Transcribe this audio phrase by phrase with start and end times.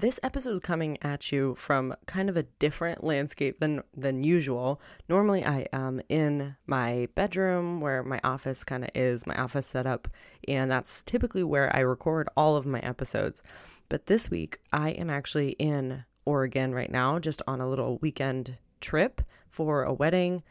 [0.00, 4.80] This episode is coming at you from kind of a different landscape than than usual.
[5.08, 10.06] Normally, I am in my bedroom where my office kind of is, my office setup,
[10.46, 13.42] and that's typically where I record all of my episodes.
[13.88, 18.56] But this week, I am actually in Oregon right now, just on a little weekend
[18.80, 20.44] trip for a wedding.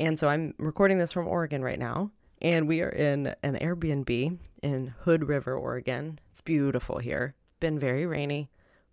[0.00, 2.10] And so I'm recording this from Oregon right now.
[2.42, 6.18] And we are in an Airbnb in Hood River, Oregon.
[6.32, 7.36] It's beautiful here.
[7.60, 8.50] Been very rainy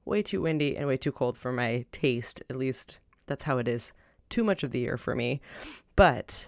[0.08, 2.42] way too windy and way too cold for my taste.
[2.50, 3.94] At least that's how it is
[4.30, 5.42] too much of the year for me.
[5.96, 6.48] But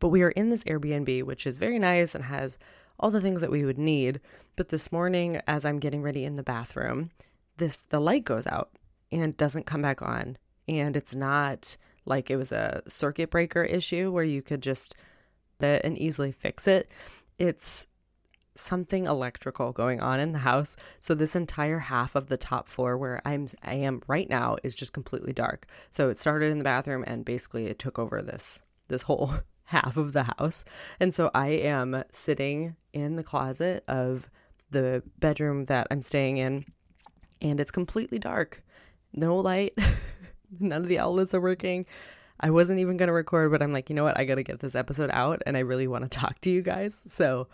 [0.00, 2.58] but we are in this Airbnb which is very nice and has
[3.00, 4.20] all the things that we would need.
[4.56, 7.10] But this morning as I'm getting ready in the bathroom,
[7.56, 8.70] this the light goes out
[9.10, 10.36] and doesn't come back on.
[10.68, 11.76] And it's not
[12.06, 14.94] like it was a circuit breaker issue where you could just
[15.60, 16.90] and easily fix it.
[17.38, 17.86] It's
[18.54, 20.76] something electrical going on in the house.
[21.00, 24.74] So this entire half of the top floor where I'm I am right now is
[24.74, 25.66] just completely dark.
[25.90, 29.32] So it started in the bathroom and basically it took over this this whole
[29.64, 30.64] half of the house.
[31.00, 34.28] And so I am sitting in the closet of
[34.70, 36.64] the bedroom that I'm staying in
[37.40, 38.62] and it's completely dark.
[39.12, 39.76] No light.
[40.60, 41.86] None of the outlets are working.
[42.40, 44.18] I wasn't even going to record, but I'm like, you know what?
[44.18, 46.62] I got to get this episode out and I really want to talk to you
[46.62, 47.02] guys.
[47.06, 47.48] So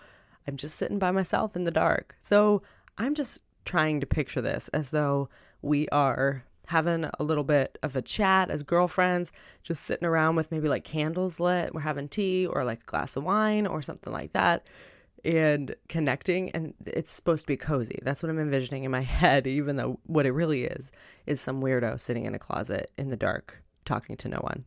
[0.47, 2.17] I'm just sitting by myself in the dark.
[2.21, 2.63] So
[2.99, 5.29] I'm just trying to picture this as though
[5.63, 10.51] we are having a little bit of a chat as girlfriends, just sitting around with
[10.53, 11.75] maybe like candles lit.
[11.75, 14.67] We're having tea or like a glass of wine or something like that
[15.25, 16.51] and connecting.
[16.51, 17.99] And it's supposed to be cozy.
[18.03, 20.93] That's what I'm envisioning in my head, even though what it really is
[21.27, 24.65] is some weirdo sitting in a closet in the dark talking to no one.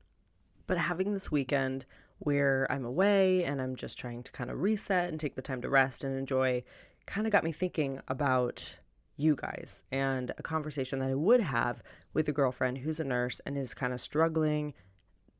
[0.67, 1.85] But having this weekend
[2.25, 5.61] where I'm away and I'm just trying to kind of reset and take the time
[5.61, 6.63] to rest and enjoy
[7.05, 8.77] kind of got me thinking about
[9.17, 13.41] you guys and a conversation that I would have with a girlfriend who's a nurse
[13.45, 14.73] and is kind of struggling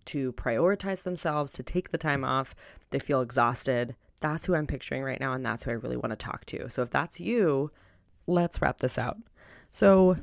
[0.05, 2.53] to prioritize themselves, to take the time off.
[2.89, 3.95] They feel exhausted.
[4.19, 6.69] That's who I'm picturing right now, and that's who I really want to talk to.
[6.69, 7.71] So if that's you,
[8.27, 9.17] let's wrap this out.
[9.71, 10.17] So,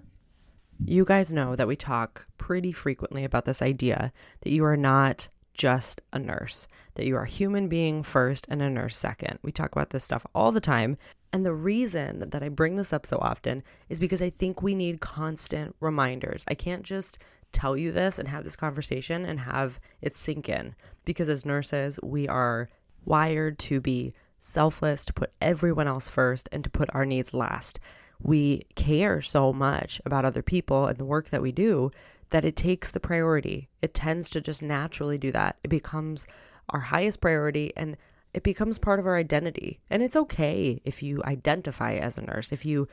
[0.84, 5.28] you guys know that we talk pretty frequently about this idea that you are not
[5.60, 9.38] just a nurse, that you are a human being first and a nurse second.
[9.42, 10.96] We talk about this stuff all the time.
[11.34, 14.74] And the reason that I bring this up so often is because I think we
[14.74, 16.46] need constant reminders.
[16.48, 17.18] I can't just
[17.52, 22.00] tell you this and have this conversation and have it sink in because as nurses,
[22.02, 22.70] we are
[23.04, 27.80] wired to be selfless, to put everyone else first, and to put our needs last.
[28.22, 31.90] We care so much about other people and the work that we do
[32.30, 33.68] that it takes the priority.
[33.82, 35.56] It tends to just naturally do that.
[35.64, 36.26] It becomes
[36.70, 37.96] our highest priority and
[38.32, 39.80] it becomes part of our identity.
[39.90, 42.88] And it's okay if you identify as a nurse, if you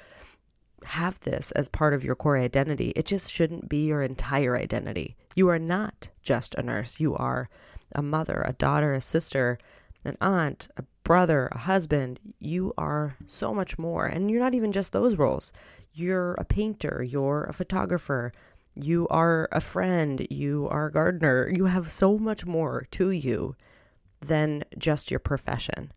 [0.84, 2.94] have this as part of your core identity.
[2.96, 5.16] It just shouldn't be your entire identity.
[5.36, 7.00] You are not just a nurse.
[7.00, 7.50] You are
[7.94, 9.58] a mother, a daughter, a sister,
[10.06, 12.19] an aunt, a brother, a husband.
[12.40, 14.06] You are so much more.
[14.06, 15.52] And you're not even just those roles.
[15.94, 18.31] You're a painter, you're a photographer,
[18.83, 23.56] you are a friend, you are a gardener, you have so much more to you
[24.21, 25.91] than just your profession.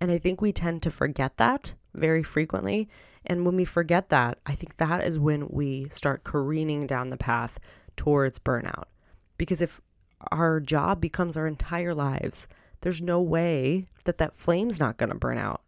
[0.00, 2.88] And I think we tend to forget that very frequently.
[3.26, 7.16] And when we forget that, I think that is when we start careening down the
[7.16, 7.58] path
[7.96, 8.84] towards burnout.
[9.38, 9.80] Because if
[10.30, 12.46] our job becomes our entire lives,
[12.80, 15.62] there's no way that that flame's not going to burn out.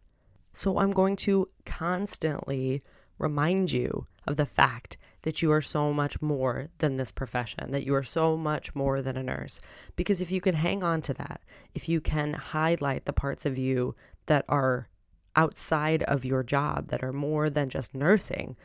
[0.53, 2.83] So I'm going to constantly
[3.17, 4.97] remind you of the fact
[5.27, 9.01] that you are so much more than this profession, that you are so much more
[9.01, 9.59] than a nurse.
[9.97, 11.41] Because if you can hang on to that,
[11.75, 13.93] if you can highlight the parts of you
[14.27, 14.87] that are
[15.35, 18.55] outside of your job, that are more than just nursing,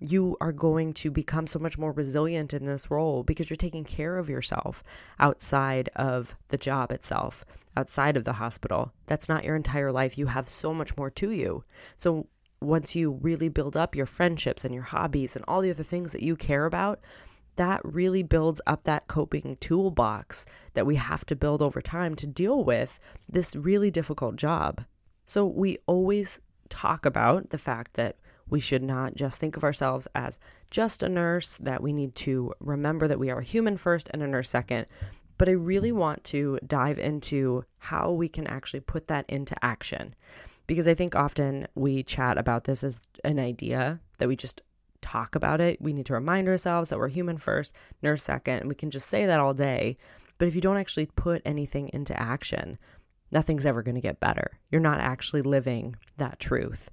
[0.00, 3.84] you are going to become so much more resilient in this role because you're taking
[3.84, 4.82] care of yourself
[5.20, 7.44] outside of the job itself,
[7.76, 8.92] outside of the hospital.
[9.06, 10.18] That's not your entire life.
[10.18, 11.62] You have so much more to you.
[11.96, 12.26] So
[12.60, 16.12] once you really build up your friendships and your hobbies and all the other things
[16.12, 17.00] that you care about,
[17.56, 22.26] that really builds up that coping toolbox that we have to build over time to
[22.26, 24.84] deal with this really difficult job.
[25.26, 28.16] So we always talk about the fact that
[28.48, 30.38] we should not just think of ourselves as
[30.70, 34.22] just a nurse, that we need to remember that we are a human first and
[34.22, 34.86] a nurse second.
[35.36, 40.14] But I really want to dive into how we can actually put that into action.
[40.68, 44.62] Because I think often we chat about this as an idea that we just
[45.00, 45.80] talk about it.
[45.80, 49.26] We need to remind ourselves that we're human first, nurse second, we can just say
[49.26, 49.96] that all day.
[50.38, 52.78] But if you don't actually put anything into action,
[53.32, 54.58] nothing's ever going to get better.
[54.70, 56.90] You're not actually living that truth.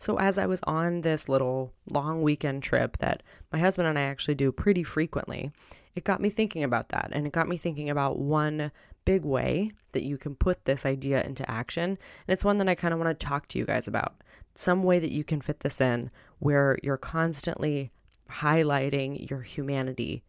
[0.00, 3.22] So, as I was on this little long weekend trip that
[3.52, 5.50] my husband and I actually do pretty frequently,
[5.94, 7.08] it got me thinking about that.
[7.12, 8.70] And it got me thinking about one
[9.04, 11.90] big way that you can put this idea into action.
[11.90, 11.98] And
[12.28, 14.14] it's one that I kind of want to talk to you guys about.
[14.54, 17.90] Some way that you can fit this in where you're constantly
[18.30, 20.22] highlighting your humanity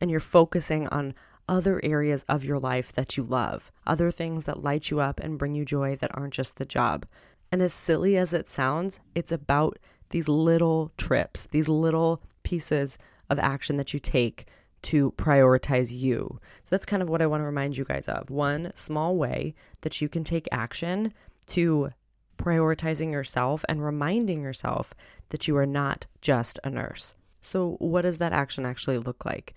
[0.00, 1.14] and you're focusing on
[1.48, 5.38] other areas of your life that you love, other things that light you up and
[5.38, 7.06] bring you joy that aren't just the job.
[7.50, 9.78] And as silly as it sounds, it's about
[10.10, 12.98] these little trips, these little pieces
[13.30, 14.46] of action that you take
[14.82, 16.38] to prioritize you.
[16.64, 18.30] So that's kind of what I want to remind you guys of.
[18.30, 21.12] One small way that you can take action
[21.48, 21.90] to
[22.38, 24.94] prioritizing yourself and reminding yourself
[25.30, 27.14] that you are not just a nurse.
[27.40, 29.54] So, what does that action actually look like?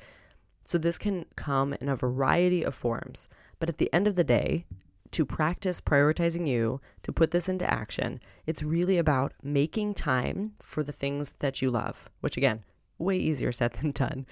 [0.61, 3.27] So, this can come in a variety of forms,
[3.59, 4.65] but at the end of the day,
[5.11, 10.83] to practice prioritizing you, to put this into action, it's really about making time for
[10.83, 12.63] the things that you love, which again,
[12.97, 14.25] way easier said than done.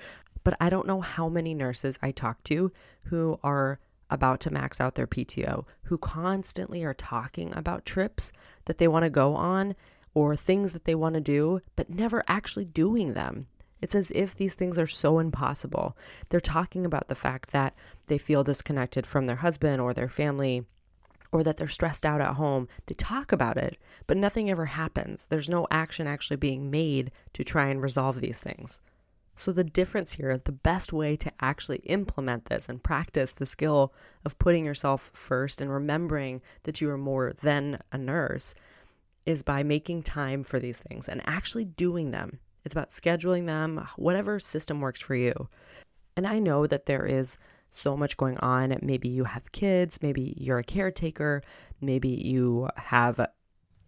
[0.43, 2.71] But I don't know how many nurses I talk to
[3.03, 8.31] who are about to max out their PTO, who constantly are talking about trips
[8.65, 9.75] that they want to go on
[10.13, 13.47] or things that they want to do, but never actually doing them.
[13.81, 15.95] It's as if these things are so impossible.
[16.29, 17.75] They're talking about the fact that
[18.07, 20.65] they feel disconnected from their husband or their family
[21.31, 22.67] or that they're stressed out at home.
[22.87, 23.77] They talk about it,
[24.07, 25.27] but nothing ever happens.
[25.29, 28.81] There's no action actually being made to try and resolve these things.
[29.39, 33.93] So, the difference here, the best way to actually implement this and practice the skill
[34.25, 38.53] of putting yourself first and remembering that you are more than a nurse
[39.25, 42.39] is by making time for these things and actually doing them.
[42.65, 45.47] It's about scheduling them, whatever system works for you.
[46.17, 47.37] And I know that there is
[47.69, 48.77] so much going on.
[48.81, 51.43] Maybe you have kids, maybe you're a caretaker,
[51.79, 53.25] maybe you have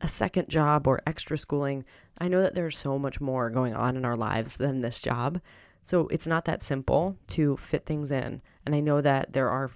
[0.01, 1.85] a second job or extra schooling.
[2.19, 5.39] I know that there's so much more going on in our lives than this job.
[5.83, 8.41] So it's not that simple to fit things in.
[8.65, 9.71] And I know that there are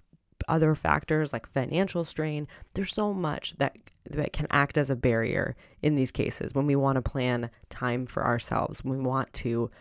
[0.47, 2.47] other factors like financial strain.
[2.73, 3.75] There's so much that
[4.11, 8.05] that can act as a barrier in these cases when we want to plan time
[8.05, 9.71] for ourselves, when we want to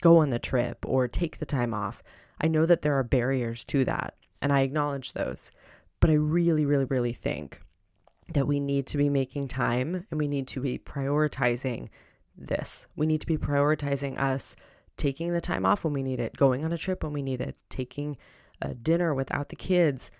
[0.00, 2.02] go on the trip or take the time off.
[2.40, 5.50] I know that there are barriers to that, and I acknowledge those.
[6.00, 7.60] But I really, really, really think
[8.34, 11.88] that we need to be making time and we need to be prioritizing
[12.36, 12.86] this.
[12.96, 14.56] We need to be prioritizing us
[14.96, 17.40] taking the time off when we need it, going on a trip when we need
[17.40, 18.16] it, taking
[18.60, 20.10] a dinner without the kids,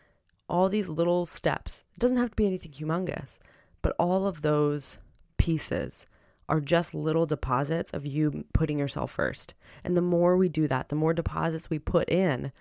[0.48, 1.84] all these little steps.
[1.94, 3.38] It doesn't have to be anything humongous,
[3.80, 4.98] but all of those
[5.36, 6.06] pieces
[6.48, 9.54] are just little deposits of you putting yourself first.
[9.84, 12.52] And the more we do that, the more deposits we put in,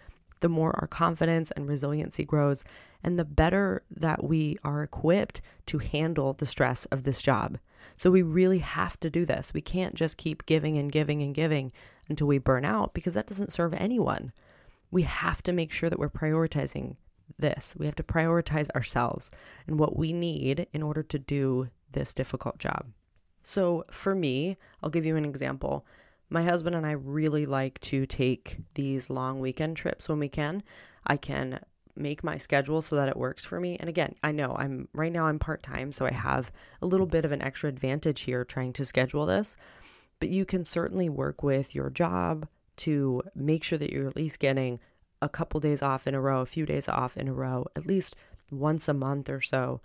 [0.42, 2.64] the more our confidence and resiliency grows,
[3.04, 7.58] and the better that we are equipped to handle the stress of this job.
[7.98, 9.54] So we really have to do this.
[9.54, 11.72] We can't just keep giving and giving and giving
[12.10, 14.34] until we burn out because that doesn't serve anyone.
[14.92, 16.96] We have to make sure that we're prioritizing
[17.40, 17.76] this.
[17.78, 19.32] We have to prioritize ourselves
[19.68, 22.88] and what we need in order to do this difficult job.
[23.44, 25.86] So, for me, I'll give you an example.
[26.34, 30.64] My husband and I really like to take these long weekend trips when we can.
[31.06, 31.60] I can
[31.94, 33.76] make my schedule so that it works for me.
[33.78, 36.50] And again, I know I'm right now I'm part-time, so I have
[36.82, 39.58] a little bit of an extra advantage here trying to schedule this.
[40.22, 42.48] But you can certainly work with your job
[42.78, 44.80] to make sure that you're at least getting
[45.22, 47.86] a couple days off in a row, a few days off in a row, at
[47.86, 48.16] least
[48.50, 49.82] once a month or so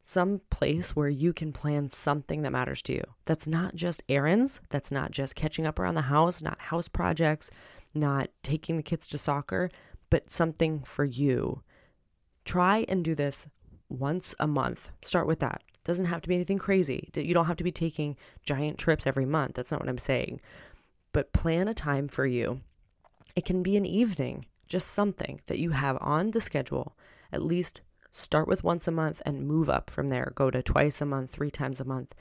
[0.00, 3.04] some place where you can plan something that matters to you.
[3.26, 7.50] That's not just errands, that's not just catching up around the house, not house projects,
[7.94, 9.70] not taking the kids to soccer,
[10.10, 11.62] but something for you.
[12.44, 13.46] Try and do this
[13.90, 14.90] once a month.
[15.02, 15.62] Start with that.
[15.84, 17.10] Doesn't have to be anything crazy.
[17.14, 19.54] You don't have to be taking giant trips every month.
[19.54, 20.40] That's not what I'm saying.
[21.12, 22.60] but plan a time for you.
[23.34, 26.96] It can be an evening, just something that you have on the schedule.
[27.32, 30.32] At least start with once a month and move up from there.
[30.34, 32.14] Go to twice a month, three times a month,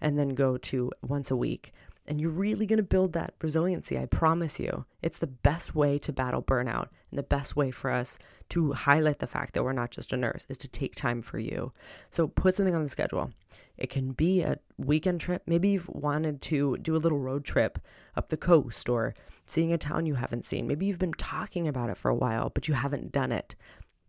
[0.00, 1.72] and then go to once a week.
[2.06, 3.98] And you're really going to build that resiliency.
[3.98, 4.84] I promise you.
[5.00, 8.18] It's the best way to battle burnout and the best way for us
[8.50, 11.38] to highlight the fact that we're not just a nurse is to take time for
[11.38, 11.72] you.
[12.10, 13.30] So put something on the schedule.
[13.78, 15.42] It can be a weekend trip.
[15.46, 17.78] Maybe you've wanted to do a little road trip
[18.16, 19.14] up the coast or
[19.46, 20.66] seeing a town you haven't seen.
[20.66, 23.54] Maybe you've been talking about it for a while, but you haven't done it.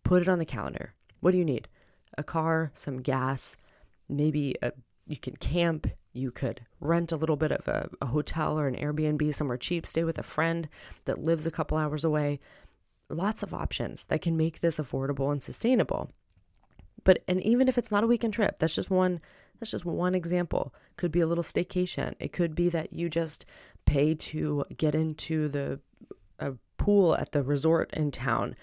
[0.04, 0.94] Put it on the calendar.
[1.26, 1.68] What do you need?
[2.20, 3.58] A car, some gas,
[4.08, 4.74] maybe a,
[5.08, 5.88] you can camp.
[6.14, 9.88] You could rent a little bit of a, a hotel or an Airbnb somewhere cheap,
[9.88, 10.70] stay with a friend
[11.06, 12.40] that lives a couple hours away.
[13.10, 16.12] Lots of options that can make this affordable and sustainable.
[17.04, 19.20] But and even if it's not a weekend trip, that's just one
[19.60, 20.76] that's just one example.
[20.96, 22.14] Could be a little staycation.
[22.20, 23.46] It could be that you just
[23.88, 25.80] pay to get into the
[26.38, 28.56] a pool at the resort in town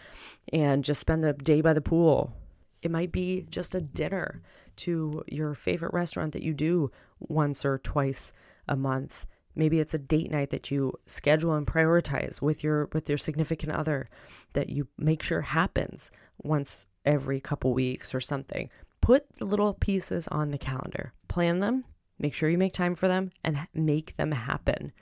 [0.52, 2.36] and just spend the day by the pool.
[2.82, 4.42] It might be just a dinner
[4.76, 8.32] to your favorite restaurant that you do once or twice
[8.68, 9.26] a month.
[9.54, 13.72] Maybe it's a date night that you schedule and prioritize with your with your significant
[13.72, 14.08] other
[14.54, 16.10] that you make sure happens
[16.42, 18.70] once every couple weeks or something.
[19.00, 21.84] Put the little pieces on the calendar, plan them,
[22.18, 24.92] make sure you make time for them, and make them happen.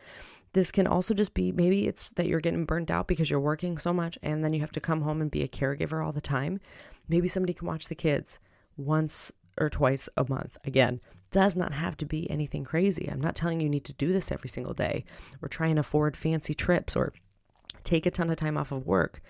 [0.53, 3.79] This can also just be maybe it's that you're getting burnt out because you're working
[3.79, 6.21] so much and then you have to come home and be a caregiver all the
[6.21, 6.61] time.
[7.09, 8.39] Maybe somebody can watch the kids
[8.77, 10.59] once or twice a month.
[10.65, 13.09] Again, does not have to be anything crazy.
[13.11, 15.05] I'm not telling you need to do this every single day
[15.43, 17.13] or try and afford fancy trips or
[17.85, 19.23] take a ton of time off of work.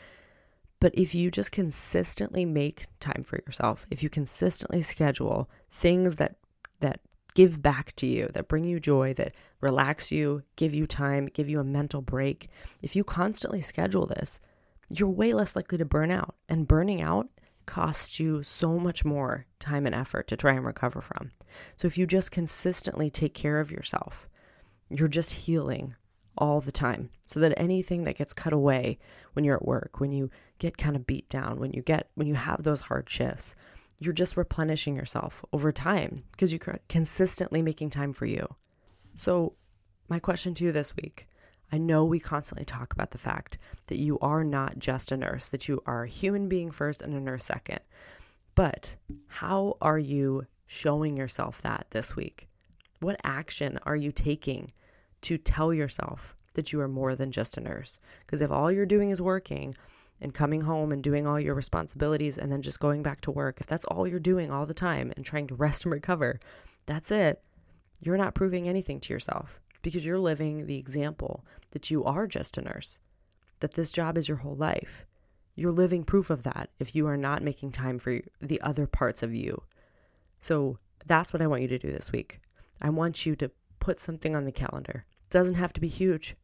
[0.81, 6.37] But if you just consistently make time for yourself, if you consistently schedule things that
[6.81, 7.00] that
[7.35, 11.49] give back to you, that bring you joy, that relax you, give you time, give
[11.49, 12.49] you a mental break,
[12.83, 14.41] if you constantly schedule this,
[14.89, 16.35] you're way less likely to burn out.
[16.49, 17.29] And burning out
[17.71, 21.31] costs you so much more time and effort to try and recover from.
[21.77, 24.29] So if you just consistently take care of yourself,
[24.89, 25.95] you're just healing
[26.37, 28.99] all the time so that anything that gets cut away
[29.35, 32.27] when you're at work, when you get kind of beat down, when you get when
[32.27, 33.55] you have those hard shifts,
[34.00, 38.53] you're just replenishing yourself over time because you're consistently making time for you.
[39.15, 39.55] So,
[40.09, 41.29] my question to you this week
[41.73, 45.49] I know we constantly talk about the fact that you are not just a nurse,
[45.49, 47.81] that you are a human being first and a nurse second.
[48.55, 48.97] But
[49.29, 52.49] how are you showing yourself that this week?
[53.00, 54.73] What action are you taking
[55.23, 58.00] to tell yourself that you are more than just a nurse?
[58.27, 59.77] Because if all you're doing is working,
[60.21, 63.61] and coming home and doing all your responsibilities and then just going back to work,
[63.61, 66.39] if that's all you're doing all the time and trying to rest and recover,
[66.87, 67.43] that's it.
[68.00, 72.59] You're not proving anything to yourself because you're living the example that you are just
[72.59, 72.99] a nurse,
[73.61, 75.07] that this job is your whole life.
[75.55, 79.23] You're living proof of that if you are not making time for the other parts
[79.23, 79.63] of you.
[80.41, 82.41] So that's what I want you to do this week.
[82.81, 85.05] I want you to put something on the calendar.
[85.25, 86.37] It doesn't have to be huge.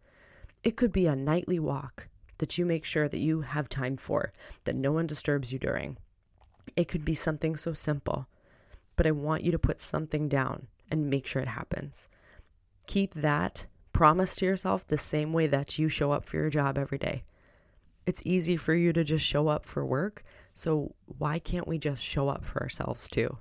[0.64, 4.32] It could be a nightly walk that you make sure that you have time for,
[4.64, 5.96] that no one disturbs you during.
[6.74, 8.26] It could be something so simple,
[8.96, 12.08] but I want you to put something down and make sure it happens.
[12.86, 16.78] Keep that promise to yourself the same way that you show up for your job
[16.78, 17.24] every day.
[18.06, 20.22] It's easy for you to just show up for work,
[20.54, 23.38] so why can't we just show up for ourselves too?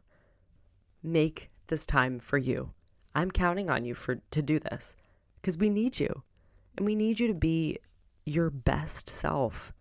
[1.04, 2.72] Make this time for you.
[3.14, 4.96] I'm counting on you for to do this
[5.40, 6.24] because we need you.
[6.78, 7.78] And we need you to be
[8.26, 9.72] your best self.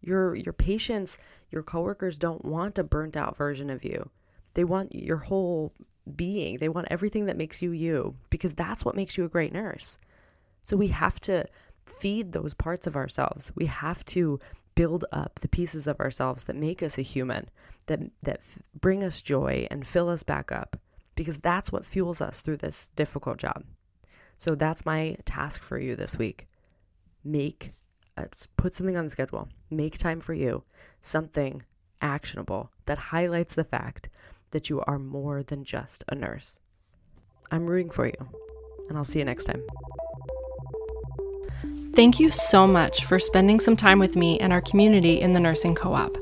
[0.00, 1.18] Your your patients,
[1.50, 4.08] your coworkers don't want a burnt out version of you.
[4.54, 5.72] They want your whole
[6.16, 6.58] being.
[6.58, 9.98] They want everything that makes you you because that's what makes you a great nurse.
[10.64, 11.44] So we have to
[11.86, 13.52] feed those parts of ourselves.
[13.54, 14.40] We have to
[14.74, 17.48] build up the pieces of ourselves that make us a human,
[17.86, 18.40] that that
[18.80, 20.76] bring us joy and fill us back up
[21.14, 23.64] because that's what fuels us through this difficult job.
[24.38, 26.48] So that's my task for you this week.
[27.24, 27.72] Make
[28.16, 28.24] uh,
[28.56, 30.64] put something on the schedule, make time for you,
[31.00, 31.62] something
[32.00, 34.08] actionable that highlights the fact
[34.52, 36.58] that you are more than just a nurse.
[37.50, 38.28] I'm rooting for you,
[38.88, 39.62] and I'll see you next time.
[41.94, 45.40] Thank you so much for spending some time with me and our community in the
[45.40, 46.16] Nursing Co op.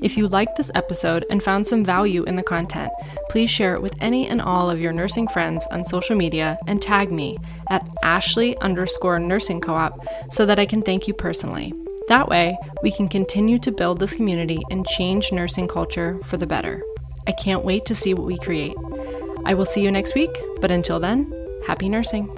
[0.00, 2.90] If you liked this episode and found some value in the content,
[3.28, 6.80] please share it with any and all of your nursing friends on social media and
[6.80, 7.36] tag me
[7.68, 11.74] at Ashley underscore nursing co op so that I can thank you personally.
[12.08, 16.46] That way, we can continue to build this community and change nursing culture for the
[16.46, 16.82] better.
[17.26, 18.74] I can't wait to see what we create.
[19.44, 21.32] I will see you next week, but until then,
[21.66, 22.28] happy nursing.